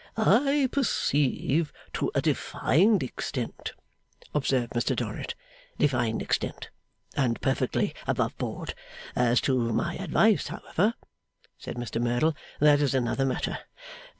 [0.17, 1.71] 'I perceive.
[1.93, 3.73] To a defined extent,'
[4.33, 5.35] observed Mr Dorrit.
[5.77, 6.71] 'Defined extent.
[7.15, 8.73] And perfectly above board.
[9.15, 10.95] As to my advice, however,'
[11.59, 13.59] said Mr Merdle, 'that is another matter.